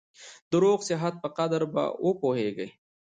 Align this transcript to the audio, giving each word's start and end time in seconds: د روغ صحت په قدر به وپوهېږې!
د 0.49 0.51
روغ 0.63 0.79
صحت 0.89 1.13
په 1.23 1.29
قدر 1.37 1.61
به 1.73 1.83
وپوهېږې! 2.05 2.67